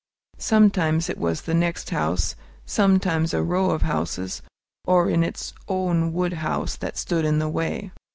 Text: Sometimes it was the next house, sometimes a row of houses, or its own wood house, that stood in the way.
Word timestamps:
Sometimes 0.39 1.11
it 1.11 1.17
was 1.19 1.43
the 1.43 1.53
next 1.53 1.91
house, 1.91 2.35
sometimes 2.65 3.35
a 3.35 3.43
row 3.43 3.69
of 3.69 3.83
houses, 3.83 4.41
or 4.83 5.11
its 5.11 5.53
own 5.67 6.11
wood 6.11 6.33
house, 6.41 6.75
that 6.77 6.97
stood 6.97 7.23
in 7.23 7.37
the 7.37 7.47
way. 7.47 7.91